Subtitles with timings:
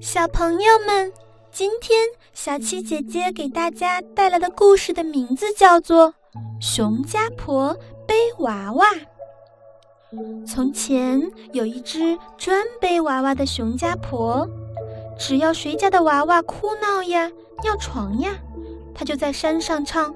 [0.00, 1.12] 小朋友们，
[1.50, 1.98] 今天
[2.32, 6.10] 小七姐姐给大家带来的故事的名字叫做
[6.60, 7.76] 《熊家婆
[8.06, 8.86] 背娃娃》。
[10.46, 11.20] 从前
[11.52, 14.48] 有一只专背娃娃的熊家婆，
[15.18, 17.28] 只要谁家的娃娃哭闹呀、
[17.64, 18.38] 尿床呀，
[18.94, 20.14] 她就在山上唱：“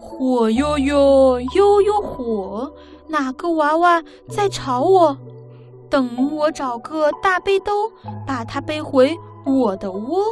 [0.00, 2.72] 火哟哟，哟哟火，
[3.06, 5.18] 哪个娃娃在吵我？”
[5.90, 7.90] 等我找个大背兜，
[8.26, 10.24] 把它背回我的窝。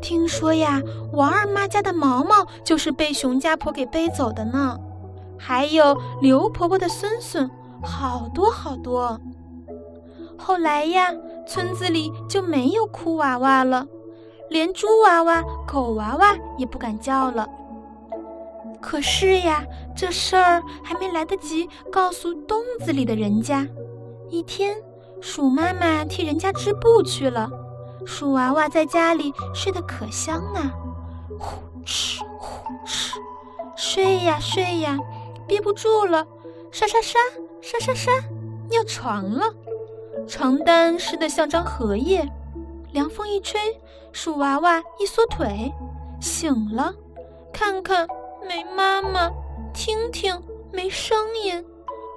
[0.00, 0.82] 听说呀，
[1.12, 4.76] 王二妈家的毛毛就是被熊家婆给背走的呢。
[5.38, 7.48] 还有刘婆婆的孙孙，
[7.82, 9.20] 好多好多。
[10.36, 11.12] 后来呀，
[11.46, 13.86] 村子里就没有哭娃娃了，
[14.50, 17.46] 连猪娃娃、狗娃娃也不敢叫了。
[18.80, 19.64] 可是呀，
[19.96, 23.66] 这事儿还没来得及告诉洞子里的人家。
[24.32, 24.74] 一天，
[25.20, 27.50] 鼠妈妈替人家织布去了，
[28.06, 30.72] 鼠娃娃在家里睡得可香啊，
[31.38, 33.18] 呼哧呼哧，
[33.76, 34.98] 睡呀睡呀，
[35.46, 36.26] 憋不住了，
[36.70, 37.18] 沙沙沙
[37.60, 38.10] 沙沙沙，
[38.70, 39.44] 尿床了，
[40.26, 42.26] 床单湿得像张荷叶，
[42.92, 43.60] 凉风一吹，
[44.12, 45.70] 鼠娃娃一缩腿，
[46.22, 46.94] 醒了，
[47.52, 48.08] 看看
[48.48, 49.30] 没妈妈，
[49.74, 50.42] 听听
[50.72, 51.62] 没声音。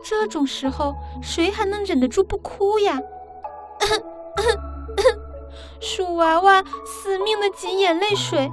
[0.08, 3.02] 这种时候，谁还能忍得住不哭呀？
[5.82, 8.48] 鼠娃娃死命的挤眼泪水，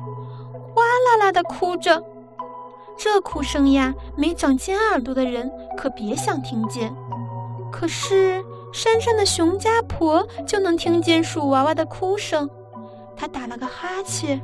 [0.74, 2.02] 哗啦啦的哭着。
[2.96, 6.94] 这哭声呀，没长尖耳朵的人可别想听见。
[7.70, 12.48] 可是山上的熊家婆就能听见鼠娃娃的哭声。
[13.14, 14.40] 她打了个哈欠，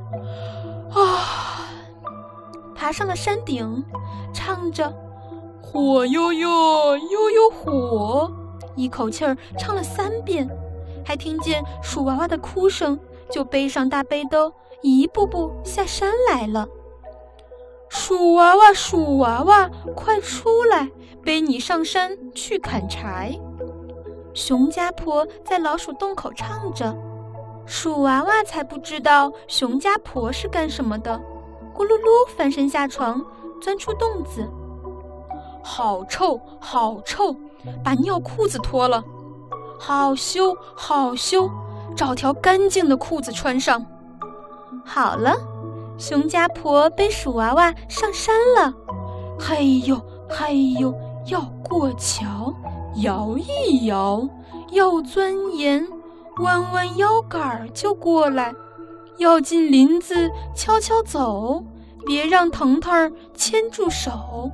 [0.92, 1.70] 啊，
[2.74, 3.82] 爬上了山顶，
[4.34, 4.94] 唱着。
[5.70, 8.32] 火哟哟哟哟火，
[8.74, 10.48] 一口气儿唱了三遍，
[11.04, 12.98] 还听见鼠娃娃的哭声，
[13.30, 16.66] 就背上大背兜，一步步下山来了。
[17.90, 20.90] 鼠娃娃，鼠娃娃，快出来，
[21.22, 23.38] 背你上山去砍柴。
[24.32, 26.96] 熊家婆在老鼠洞口唱着，
[27.66, 31.20] 鼠娃娃才不知道熊家婆是干什么的，
[31.74, 33.22] 咕噜噜翻身下床，
[33.60, 34.48] 钻出洞子。
[35.70, 37.36] 好臭，好臭！
[37.84, 39.04] 把尿裤子脱了。
[39.78, 41.48] 好羞，好羞！
[41.94, 43.84] 找条干净的裤子穿上。
[44.82, 45.36] 好了，
[45.98, 48.72] 熊家婆背鼠娃娃上山了。
[49.38, 50.92] 嘿呦，嘿呦，
[51.26, 52.50] 要过桥，
[53.02, 54.26] 摇一摇；
[54.70, 55.86] 要钻岩，
[56.38, 58.54] 弯弯腰杆儿就过来。
[59.18, 61.62] 要进林子，悄悄走，
[62.06, 64.50] 别让腾腾牵住手。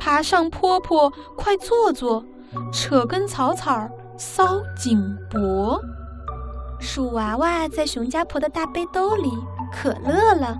[0.00, 2.24] 爬上坡坡，快坐坐，
[2.72, 4.98] 扯根草草搔颈
[5.30, 5.78] 脖。
[6.80, 9.30] 鼠娃娃在熊家婆的大背兜里
[9.70, 10.58] 可乐了，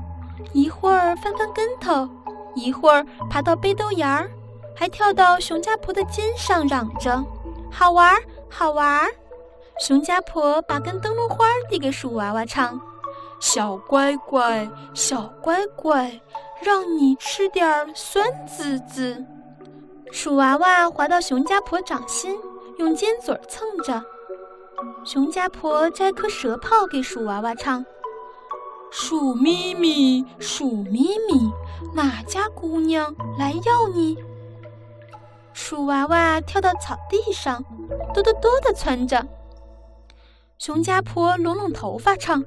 [0.52, 2.06] 一会儿翻翻跟头，
[2.54, 4.30] 一会儿爬到背兜沿儿，
[4.76, 7.24] 还跳到熊家婆的肩上，嚷着
[7.72, 8.20] ：“好玩儿，
[8.50, 9.08] 好玩儿！”
[9.80, 12.78] 熊家婆把根灯笼花递给鼠娃娃，唱
[13.40, 16.12] ：“小乖乖，小乖乖。”
[16.62, 19.24] 让你吃点儿酸滋滋。
[20.12, 22.38] 鼠娃娃滑到熊家婆掌心，
[22.78, 24.02] 用尖嘴蹭着。
[25.04, 27.84] 熊家婆摘颗蛇泡给鼠娃娃唱
[28.90, 31.52] ：“鼠咪咪，鼠咪咪，
[31.94, 34.16] 哪家姑娘来要你？”
[35.52, 37.62] 鼠娃娃跳到草地上，
[38.14, 39.26] 哆哆哆地窜着。
[40.58, 42.44] 熊家婆拢拢头发唱：“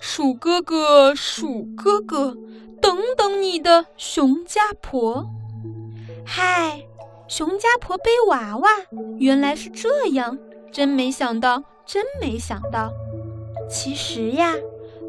[0.00, 2.36] 鼠哥哥，鼠哥哥。”
[2.80, 5.28] 等等，你的熊家婆，
[6.24, 6.82] 嗨，
[7.28, 8.68] 熊家婆背娃娃，
[9.18, 10.38] 原来是这样，
[10.72, 12.90] 真没想到，真没想到。
[13.68, 14.54] 其实呀，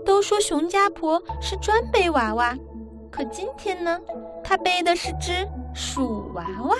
[0.06, 2.58] 都说熊家婆是专背娃娃，
[3.10, 3.98] 可今天呢，
[4.44, 6.76] 她背的是只鼠娃娃。